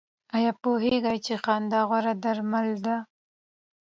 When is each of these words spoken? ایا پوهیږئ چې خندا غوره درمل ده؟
ایا 0.35 0.51
پوهیږئ 0.61 1.17
چې 1.25 1.33
خندا 1.43 1.81
غوره 1.89 2.13
درمل 2.23 2.67
ده؟ 2.85 2.95